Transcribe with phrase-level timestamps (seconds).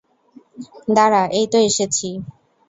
[0.95, 2.09] দাঁড়া, এইতো এসেছি।